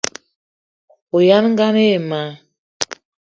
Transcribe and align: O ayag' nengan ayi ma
O 1.13 1.17
ayag' 1.23 1.43
nengan 1.43 1.75
ayi 1.81 1.99
ma 2.09 2.21